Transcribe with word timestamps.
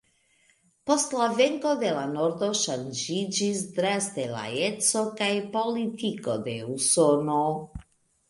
Post 0.91 1.11
la 1.17 1.25
venko 1.39 1.73
de 1.81 1.89
la 1.97 2.05
nordo 2.13 2.47
ŝanĝiĝis 2.61 3.61
draste 3.75 4.25
la 4.33 4.41
eco 4.69 5.03
kaj 5.21 5.29
politiko 5.57 6.37
de 6.49 6.57
Usono. 6.79 7.39